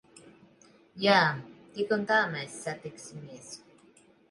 [1.03, 1.17] Jā.
[1.77, 3.55] Tik un tā mēs satiksimies.